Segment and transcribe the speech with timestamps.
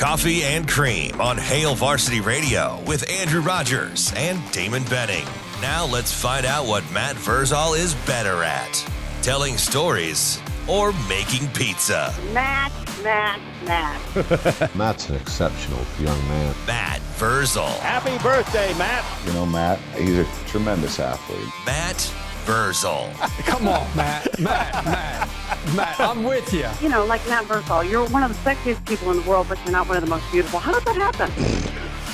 [0.00, 5.26] Coffee and Cream on Hail Varsity Radio with Andrew Rogers and Damon Benning.
[5.60, 8.82] Now let's find out what Matt Vrzal is better at
[9.20, 12.14] telling stories or making pizza.
[12.32, 12.72] Matt,
[13.04, 14.74] Matt, Matt.
[14.74, 16.54] Matt's an exceptional young man.
[16.66, 17.68] Matt Vrzal.
[17.80, 19.04] Happy birthday, Matt.
[19.26, 21.46] You know, Matt, he's a tremendous athlete.
[21.66, 22.10] Matt
[22.46, 23.12] Vrzal.
[23.44, 24.40] Come on, Matt.
[24.40, 25.28] Matt, Matt,
[25.76, 26.66] Matt, I'm with you.
[26.80, 29.58] You know, like Matt Vrzal, you're one of the sexiest people in the world, but
[29.64, 30.58] you're not one of the most beautiful.
[30.58, 31.30] How did that happen?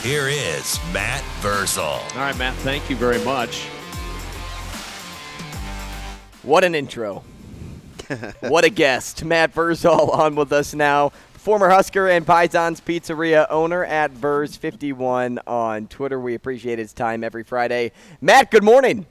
[0.02, 2.00] Here is Matt Vrzal.
[2.14, 3.66] All right, Matt, thank you very much.
[6.42, 7.22] What an intro.
[8.40, 9.24] what a guest.
[9.24, 11.10] Matt Vrzal on with us now.
[11.34, 16.18] Former Husker and Pisons Pizzeria owner at Vers51 on Twitter.
[16.18, 17.92] We appreciate his time every Friday.
[18.20, 19.06] Matt, good morning.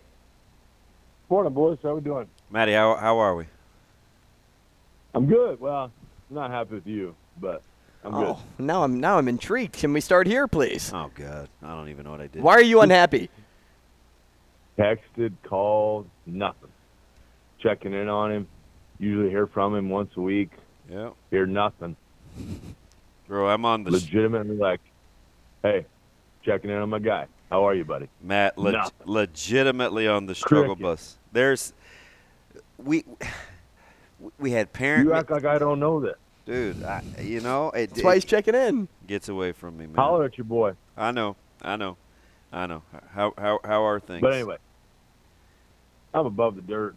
[1.29, 1.77] Morning, boys.
[1.81, 2.27] How we doing?
[2.51, 3.45] Matty, how, how are we?
[5.15, 5.59] I'm good.
[5.61, 5.91] Well,
[6.29, 7.63] I'm not happy with you, but
[8.03, 8.27] I'm good.
[8.27, 9.73] oh, now I'm now I'm intrigued.
[9.73, 10.91] Can we start here, please?
[10.93, 12.43] Oh God, I don't even know what I did.
[12.43, 13.29] Why are you unhappy?
[14.77, 16.69] Texted, called, nothing.
[17.59, 18.47] Checking in on him.
[18.99, 20.51] Usually hear from him once a week.
[20.91, 21.11] Yeah.
[21.31, 21.95] Hear nothing.
[23.27, 24.81] Bro, I'm on the legitimately like,
[25.63, 25.85] hey,
[26.43, 27.27] checking in on my guy.
[27.49, 28.09] How are you, buddy?
[28.21, 30.83] Matt, leg- legitimately on the struggle Cricket.
[30.83, 31.17] bus.
[31.31, 31.73] There's
[32.77, 33.05] we
[34.39, 35.05] we had parent.
[35.05, 36.83] You act like I don't know that, dude.
[36.83, 38.87] I, you know, it, That's why he's checking in.
[39.07, 39.95] gets away from me, man.
[39.95, 40.73] Holler at your boy.
[40.97, 41.97] I know, I know,
[42.51, 42.81] I know.
[43.13, 44.21] How how how are things?
[44.21, 44.57] But anyway,
[46.13, 46.95] I'm above the dirt.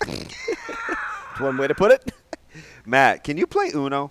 [0.00, 2.12] That's one way to put it.
[2.86, 4.10] Matt, can you play Uno?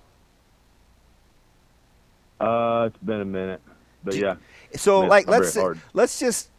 [2.40, 3.62] Uh, it's been a minute,
[4.04, 4.36] but yeah.
[4.76, 5.80] So It's like, let's very hard.
[5.94, 6.50] let's just.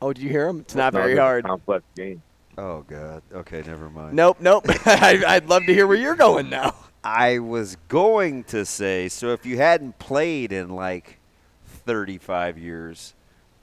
[0.00, 0.60] Oh, did you hear him?
[0.60, 1.44] It's not It's very hard.
[1.44, 2.22] Complex game.
[2.56, 3.22] Oh God.
[3.32, 4.14] Okay, never mind.
[4.14, 4.64] Nope, nope.
[4.86, 6.74] I, I'd love to hear where you're going now.
[7.02, 11.18] I was going to say, so if you hadn't played in like
[11.64, 13.14] 35 years,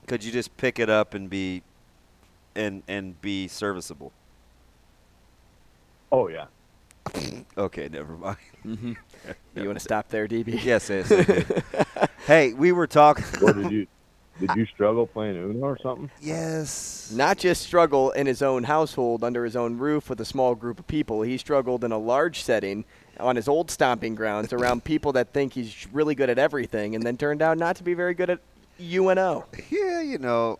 [0.06, 1.62] could you just pick it up and be
[2.54, 4.12] and and be serviceable?
[6.10, 6.46] Oh yeah.
[7.58, 8.36] Okay, never mind.
[8.64, 8.92] Mm-hmm.
[9.54, 10.64] You want to stop there, DB?
[10.64, 11.12] yes, yes.
[11.12, 13.24] I hey, we were talking.
[13.40, 13.86] What did you?
[14.40, 16.10] Did you struggle playing Uno or something?
[16.20, 17.12] yes.
[17.14, 20.78] Not just struggle in his own household under his own roof with a small group
[20.78, 21.22] of people.
[21.22, 22.84] He struggled in a large setting
[23.20, 27.04] on his old stomping grounds around people that think he's really good at everything and
[27.04, 28.40] then turned out not to be very good at
[28.80, 29.44] UNO.
[29.70, 30.58] Yeah, you know,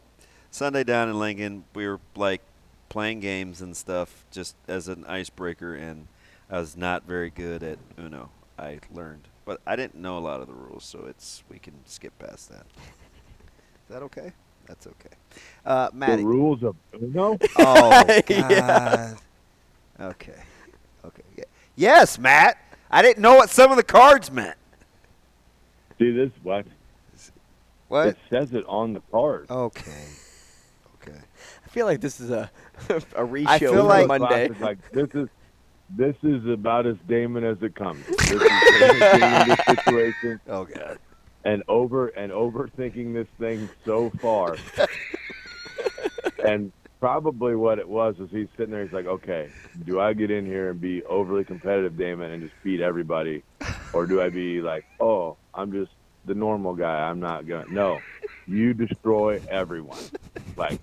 [0.50, 2.43] Sunday down in Lincoln, we were like
[2.88, 6.09] playing games and stuff just as an icebreaker, and
[6.50, 8.31] I was not very good at Uno.
[8.59, 11.72] I learned, but I didn't know a lot of the rules, so it's we can
[11.87, 12.66] skip past that.
[13.92, 14.32] Is that okay?
[14.66, 15.14] That's okay.
[15.66, 16.22] Uh, Matty.
[16.22, 17.36] The rules of Uno?
[17.58, 18.22] Oh God.
[18.26, 19.14] Yeah.
[20.00, 20.32] Okay.
[21.04, 21.22] Okay.
[21.36, 21.44] Yeah.
[21.76, 22.56] Yes, Matt.
[22.91, 24.56] I didn't know what some of the cards meant.
[25.98, 26.31] See this?
[26.42, 26.64] What?
[27.88, 28.06] What?
[28.08, 29.50] It says it on the card.
[29.50, 30.06] Okay.
[30.94, 31.19] Okay.
[31.66, 32.50] I feel like this is a
[32.88, 32.94] a
[33.26, 34.48] reshow I feel for like- Monday.
[34.58, 35.28] Like this is
[35.91, 38.06] this is about as Damon as it comes.
[38.08, 40.98] This is Damon getting situation Oh God.
[41.44, 44.56] And over and overthinking this thing so far.
[46.44, 48.84] and probably what it was is he's sitting there.
[48.84, 49.50] He's like, okay,
[49.84, 53.42] do I get in here and be overly competitive, Damon, and just beat everybody,
[53.92, 55.91] or do I be like, oh, I'm just
[56.25, 57.08] the normal guy.
[57.08, 57.66] I'm not gonna.
[57.70, 57.98] No,
[58.47, 59.98] you destroy everyone.
[60.56, 60.81] Like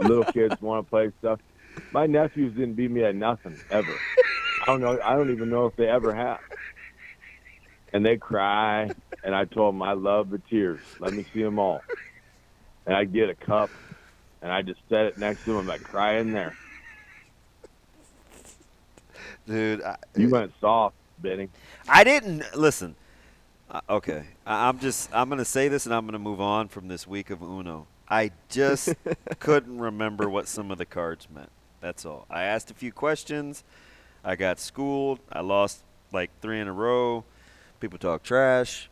[0.00, 1.40] little kids want to play stuff.
[1.92, 3.92] My nephews didn't beat me at nothing ever.
[4.62, 4.98] I don't know.
[5.02, 6.40] I don't even know if they ever have.
[7.92, 8.90] And they cry,
[9.24, 10.80] and I told him I love the tears.
[10.98, 11.82] Let me see them all.
[12.86, 13.70] And I get a cup,
[14.40, 15.58] and I just set it next to them.
[15.58, 16.56] I'm like, cry in there.
[19.46, 21.48] Dude, I, You went soft, Benny.
[21.88, 22.94] I didn't listen.
[23.70, 26.88] Uh, okay, I, I'm just I'm gonna say this and I'm gonna move on from
[26.88, 27.86] this week of Uno.
[28.08, 28.94] I just
[29.38, 31.50] couldn't remember what some of the cards meant.
[31.80, 32.26] That's all.
[32.30, 33.64] I asked a few questions.
[34.24, 35.18] I got schooled.
[35.32, 35.82] I lost
[36.12, 37.24] like three in a row.
[37.80, 38.88] People talk trash,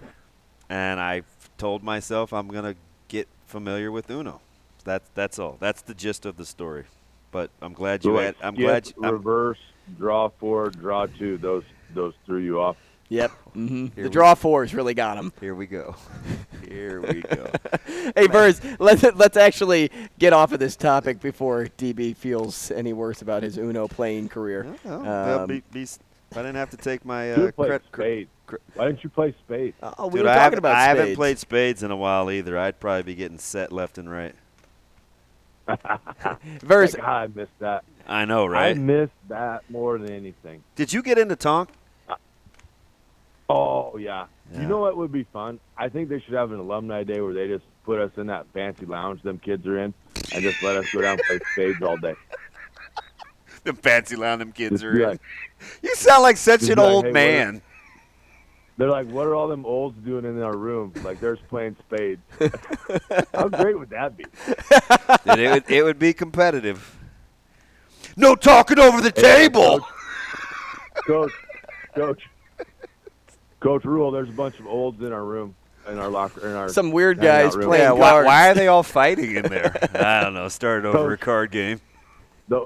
[0.70, 1.22] and I
[1.58, 2.76] told myself I'm gonna
[3.08, 4.40] get familiar with Uno.
[4.84, 5.58] That's that's all.
[5.61, 6.84] That's the gist of the story.
[7.32, 8.34] But I'm glad you So, had.
[8.43, 8.87] I'm skip, glad.
[8.87, 9.58] You, I'm, reverse,
[9.99, 11.37] draw four, draw two.
[11.37, 11.64] Those
[11.94, 12.76] those threw you off.
[13.11, 13.31] Yep.
[13.52, 15.32] hmm The we- draw fours really got him.
[15.40, 15.94] Here we go.
[16.69, 17.50] Here we go.
[18.16, 23.20] hey, Burrs, let's let's actually get off of this topic before DB feels any worse
[23.23, 24.64] about his Uno playing career.
[24.84, 25.87] No, well, Um, be, be,
[26.32, 28.31] I didn't have to take my You uh, play cred- spades.
[28.31, 28.39] cre-
[28.75, 29.76] Why didn't you play spades?
[29.82, 31.97] Uh, oh, we Dude, were I talking haven't- about I haven't played spades in a
[31.97, 32.58] while either.
[32.58, 34.35] I'd probably be getting set left and right.
[36.62, 37.85] Verse, God, I missed that.
[38.08, 38.70] I know, right?
[38.70, 40.62] I missed that more than anything.
[40.75, 41.69] Did you get into Tonk?
[42.08, 42.17] Uh,
[43.49, 44.26] oh yeah.
[44.52, 44.62] Yeah.
[44.62, 45.61] You know what would be fun?
[45.76, 48.47] I think they should have an alumni day where they just put us in that
[48.52, 49.94] fancy lounge them kids are in,
[50.35, 52.14] and just let us go down and play spades all day.
[53.62, 55.08] The fancy lounge them kids Just are be in.
[55.11, 55.20] like-
[55.82, 57.61] You sound like such an like, old "Hey, man.
[58.80, 60.94] They're like, what are all them olds doing in our room?
[61.04, 62.22] Like they're just playing spades.
[63.34, 64.24] How great would that be?
[64.24, 66.96] Dude, it, would, it would be competitive.
[68.16, 69.86] No talking over the table.
[71.06, 71.30] Coach,
[71.94, 72.22] coach,
[73.60, 74.12] coach Rhule.
[74.12, 75.54] There's a bunch of olds in our room,
[75.86, 78.26] in our locker, in our some weird guys playing Yeah, why, cards.
[78.28, 79.76] why are they all fighting in there?
[79.94, 80.48] I don't know.
[80.48, 81.82] Started over a card game.
[82.48, 82.64] The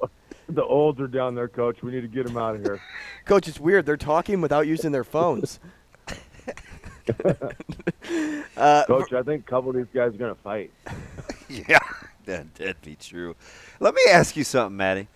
[0.48, 1.82] the olds are down there, coach.
[1.82, 2.80] We need to get them out of here.
[3.24, 3.84] Coach, it's weird.
[3.84, 5.58] They're talking without using their phones.
[8.56, 10.70] uh, Coach, I think a couple of these guys are gonna fight.
[11.48, 11.78] Yeah,
[12.24, 13.36] that, that'd be true.
[13.78, 15.08] Let me ask you something, Matty.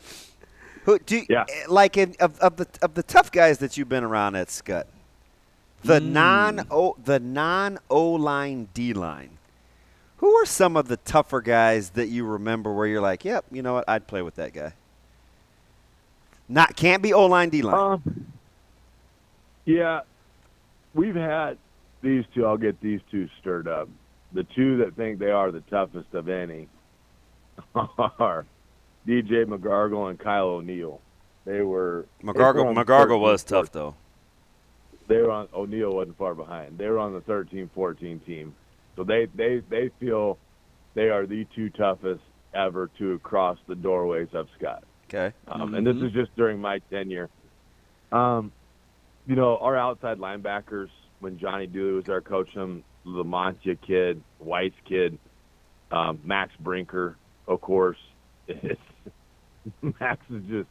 [0.84, 1.46] Who do you, Yeah.
[1.48, 4.50] eh, like in, of, of the of the tough guys that you've been around at
[4.50, 4.86] Scott?
[5.84, 9.38] The non o the non O line D line.
[10.18, 13.62] Who are some of the tougher guys that you remember where you're like, yep, you
[13.62, 14.72] know what, I'd play with that guy.
[16.48, 17.74] Not can't be O line D line.
[18.04, 18.26] Um,
[19.64, 20.00] yeah,
[20.94, 21.56] we've had
[22.02, 22.46] these two.
[22.46, 23.88] I'll get these two stirred up.
[24.32, 26.68] The two that think they are the toughest of any
[27.74, 28.44] are
[29.06, 31.00] DJ McGargle and Kyle O'Neill.
[31.44, 33.94] They were McGargle McGargle was tough though.
[35.06, 36.76] They were on O'Neill wasn't far behind.
[36.76, 38.54] They were on the 13-14 team,
[38.96, 40.36] so they they they feel
[40.94, 42.20] they are the two toughest
[42.52, 44.84] ever to cross the doorways of Scott.
[45.08, 45.32] Okay.
[45.48, 47.30] Um, And this is just during my tenure.
[48.12, 48.52] Um,
[49.26, 50.88] you know, our outside linebackers,
[51.20, 55.18] when Johnny Dooley was our coach, them Lamontia kid, White's kid,
[55.90, 57.16] um, Max Brinker,
[57.46, 57.98] of course.
[58.46, 58.80] It's,
[60.00, 60.68] Max is just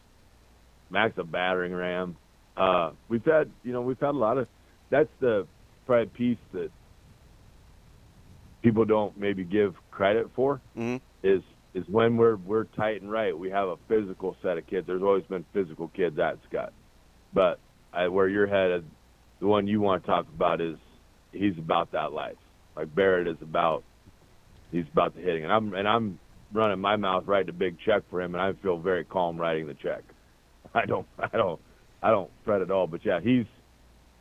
[0.90, 2.16] Max a battering ram.
[2.56, 4.48] Uh, we've had, you know, we've had a lot of.
[4.90, 5.46] That's the
[5.86, 6.72] probably piece that
[8.62, 11.02] people don't maybe give credit for Mhm.
[11.24, 11.42] is
[11.74, 13.38] is when we're we're tight and right.
[13.38, 14.88] We have a physical set of kids.
[14.88, 16.74] There's always been physical kids at Scott,
[17.34, 17.60] but
[17.94, 18.86] I, where you're headed,
[19.39, 20.78] the one you want to talk about is
[21.31, 22.38] he's about that life.
[22.75, 23.84] Like Barrett is about
[24.72, 26.19] he's about the hitting, and I'm and I'm
[26.54, 29.68] running my mouth writing a big check for him, and I feel very calm writing
[29.68, 30.04] the check.
[30.74, 31.60] I don't I don't
[32.01, 32.88] I don't fret at all.
[32.88, 33.45] But yeah, he's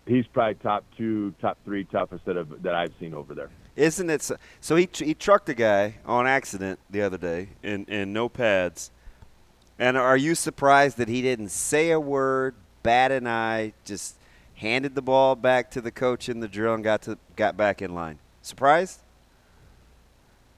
[0.06, 3.50] he's probably top two, top three toughest that have, that I've seen over there.
[3.74, 4.22] Isn't it?
[4.22, 8.28] So, so he he trucked a guy on accident the other day in in no
[8.28, 8.90] pads.
[9.78, 14.16] And are you surprised that he didn't say a word, bat an eye, just
[14.56, 17.80] handed the ball back to the coach in the drill and got to got back
[17.82, 18.18] in line?
[18.42, 19.00] Surprised?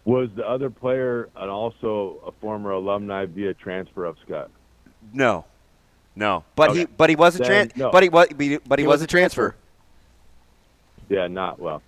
[0.05, 4.51] Was the other player and also a former alumni via transfer of Scott?
[5.13, 5.45] No,
[6.17, 6.45] no.
[6.57, 7.91] But he but he was a Then tran- no.
[7.91, 9.55] but he was but he, he he was, was a transfer.
[11.09, 11.83] Yeah, not well.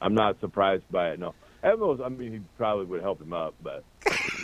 [0.00, 1.18] I'm not surprised by it.
[1.18, 2.00] No, Evans.
[2.00, 3.84] I mean, he probably would help him up, but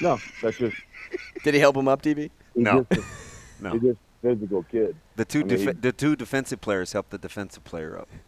[0.00, 0.76] no, that's just
[1.44, 2.30] Did he help him up, DB?
[2.54, 2.86] No.
[2.92, 3.06] just
[3.60, 3.72] No.
[3.72, 4.96] he's just a physical kid.
[5.16, 8.08] The two I mean, defe- he- the two defensive players helped the defensive player up.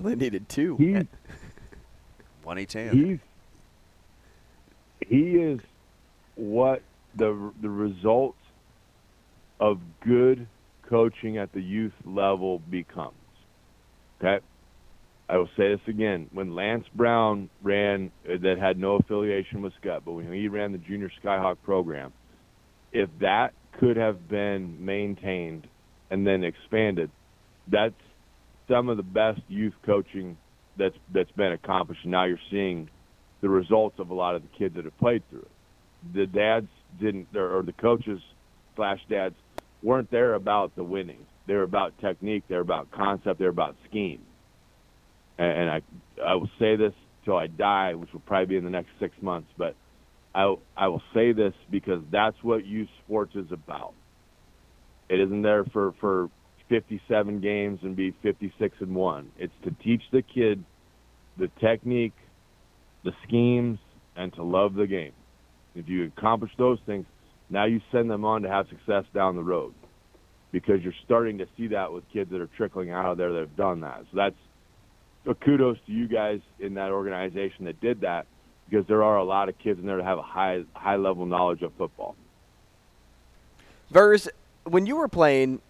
[0.00, 0.76] Well, they needed two.
[0.78, 1.04] He's
[2.42, 2.98] One each hand.
[2.98, 3.18] he's
[5.06, 5.60] he is
[6.36, 6.80] what
[7.14, 8.34] the the result
[9.58, 10.46] of good
[10.88, 13.12] coaching at the youth level becomes.
[14.24, 14.42] Okay,
[15.28, 19.74] I will say this again: when Lance Brown ran, uh, that had no affiliation with
[19.82, 22.14] Scott, but when he ran the Junior Skyhawk program,
[22.90, 25.66] if that could have been maintained
[26.10, 27.10] and then expanded,
[27.68, 27.94] that's
[28.68, 30.36] some of the best youth coaching
[30.76, 32.04] that's that's been accomplished.
[32.06, 32.88] Now you're seeing
[33.40, 35.50] the results of a lot of the kids that have played through it.
[36.14, 36.68] The dads
[37.00, 38.20] didn't, or the coaches
[38.76, 39.34] slash dads
[39.82, 41.26] weren't there about the winning.
[41.46, 42.44] They were about technique.
[42.48, 43.38] They were about concept.
[43.38, 44.22] They were about scheme.
[45.38, 45.82] And, and I
[46.24, 49.14] I will say this till I die, which will probably be in the next six
[49.20, 49.48] months.
[49.56, 49.74] But
[50.34, 53.94] I I will say this because that's what youth sports is about.
[55.08, 56.30] It isn't there for for
[56.68, 59.32] 57 games and be 56 and one.
[59.38, 60.64] It's to teach the kid
[61.38, 62.14] the technique,
[63.04, 63.78] the schemes,
[64.16, 65.12] and to love the game.
[65.74, 67.06] If you accomplish those things,
[67.50, 69.74] now you send them on to have success down the road.
[70.52, 73.40] because you're starting to see that with kids that are trickling out of there that
[73.40, 74.00] have done that.
[74.10, 74.36] So that's
[75.24, 78.26] so kudos to you guys in that organization that did that
[78.70, 81.26] because there are a lot of kids in there that have a high high level
[81.26, 82.14] knowledge of football.
[83.90, 84.28] Vers,
[84.64, 85.60] when you were playing,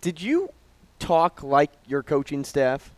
[0.00, 0.50] did you
[0.98, 2.92] talk like your coaching staff?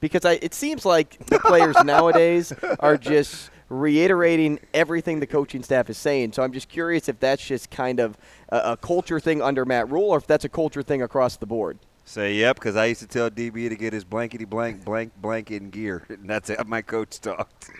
[0.00, 5.90] Because I, it seems like the players nowadays are just reiterating everything the coaching staff
[5.90, 6.32] is saying.
[6.32, 8.16] So I'm just curious if that's just kind of
[8.48, 11.46] a, a culture thing under Matt Rhule, or if that's a culture thing across the
[11.46, 11.78] board.
[12.08, 15.50] Say yep, because I used to tell DB to get his blankety blank blank blank
[15.50, 17.70] in gear, and that's how my coach talked.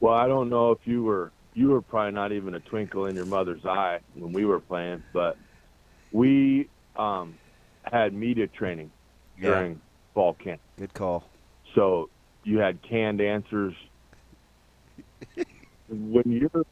[0.00, 3.16] Well, I don't know if you were you were probably not even a twinkle in
[3.16, 5.38] your mother's eye when we were playing, but
[6.12, 7.34] we um,
[7.82, 8.90] had media training
[9.38, 9.48] Yeah.
[9.50, 9.80] during
[10.12, 10.60] fall camp.
[10.76, 11.24] Good call.
[11.74, 12.10] So
[12.44, 13.74] you had canned answers.
[15.88, 16.64] when you're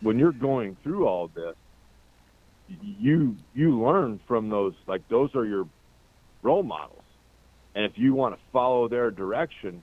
[0.00, 1.54] when you're going through all this,
[2.68, 4.74] you you learn from those.
[4.86, 5.66] Like those are your
[6.42, 7.04] role models,
[7.74, 9.82] and if you want to follow their direction,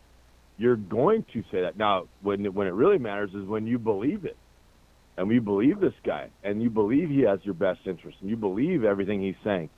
[0.59, 1.77] you're going to say that.
[1.77, 4.37] Now, when when it really matters is when you believe it,
[5.17, 8.35] and we believe this guy, and you believe he has your best interest, and you
[8.35, 9.69] believe everything he's saying.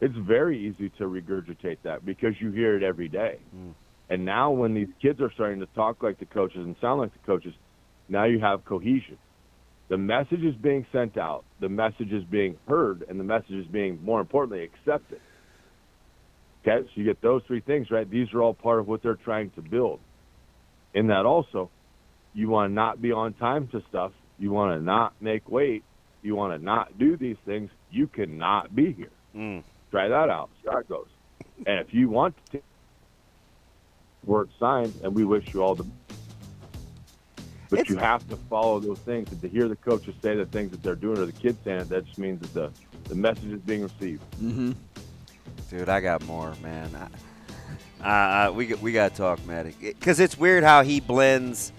[0.00, 3.38] It's very easy to regurgitate that because you hear it every day.
[3.52, 3.70] Hmm.
[4.10, 7.12] And now, when these kids are starting to talk like the coaches and sound like
[7.12, 7.54] the coaches,
[8.08, 9.16] now you have cohesion.
[9.88, 13.66] The message is being sent out, the message is being heard, and the message is
[13.66, 15.20] being, more importantly, accepted.
[16.66, 18.10] Okay, so you get those three things, right?
[18.10, 20.00] These are all part of what they're trying to build.
[20.94, 21.70] In that, also,
[22.34, 24.12] you want to not be on time to stuff.
[24.38, 25.84] You want to not make weight.
[26.22, 27.70] You want to not do these things.
[27.90, 29.10] You cannot be here.
[29.36, 29.62] Mm.
[29.90, 30.50] Try that out.
[30.62, 31.08] See how it goes.
[31.66, 32.60] And if you want to,
[34.24, 35.84] work signed, and we wish you all the.
[37.70, 40.46] But It's- you have to follow those things, and to hear the coaches say the
[40.46, 42.72] things that they're doing, or the kids saying it, that just means that the
[43.08, 44.22] the message is being received.
[44.40, 44.72] Mm-hmm.
[45.68, 46.88] Dude, I got more, man.
[46.96, 47.08] I,
[48.04, 51.72] I, I, we got- we got to talk, Matty, because it's weird how he blends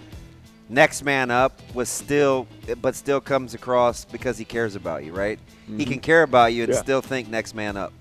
[0.68, 2.46] next man up with still,
[2.82, 5.38] but still comes across because he cares about you, right?
[5.66, 5.92] He mm-hmm.
[5.92, 6.80] can care about you and Yeah.
[6.80, 7.92] still think next man up.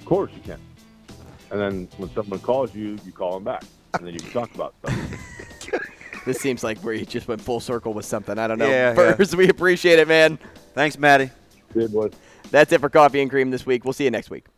[0.00, 0.60] Of course you can.
[1.50, 3.64] And then when someone calls you, you call them back,
[3.94, 5.26] and then you can talk about stuff.
[6.26, 8.38] This seems like where you just went full circle with something.
[8.38, 8.68] I don't know.
[8.68, 9.24] Yeah, yeah.
[9.36, 10.38] We appreciate it, man.
[10.74, 11.30] Thanks, Matty.
[11.72, 12.12] Good boys.
[12.50, 13.84] That's it for Coffee and Cream this week.
[13.84, 14.44] We'll see you next week.